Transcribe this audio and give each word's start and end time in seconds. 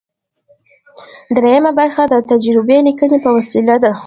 دریمه 1.35 1.71
برخه 1.79 2.03
د 2.07 2.15
تجربوي 2.29 2.77
لیکنې 2.87 3.17
په 3.25 3.29
وسیله 3.37 3.75
ده. 3.83 3.91